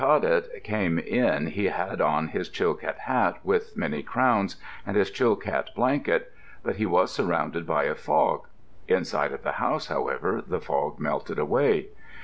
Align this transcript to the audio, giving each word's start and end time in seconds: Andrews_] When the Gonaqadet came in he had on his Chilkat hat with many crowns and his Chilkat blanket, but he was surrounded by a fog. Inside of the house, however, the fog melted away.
Andrews_] 0.01 0.09
When 0.09 0.15
the 0.21 0.31
Gonaqadet 0.31 0.63
came 0.63 0.97
in 0.97 1.45
he 1.51 1.65
had 1.65 2.01
on 2.01 2.29
his 2.29 2.49
Chilkat 2.49 2.97
hat 3.01 3.37
with 3.43 3.77
many 3.77 4.01
crowns 4.01 4.55
and 4.83 4.97
his 4.97 5.11
Chilkat 5.11 5.75
blanket, 5.75 6.31
but 6.63 6.77
he 6.77 6.87
was 6.87 7.11
surrounded 7.13 7.67
by 7.67 7.83
a 7.83 7.93
fog. 7.93 8.47
Inside 8.87 9.31
of 9.31 9.43
the 9.43 9.51
house, 9.61 9.89
however, 9.89 10.41
the 10.41 10.59
fog 10.59 10.99
melted 10.99 11.37
away. 11.37 11.89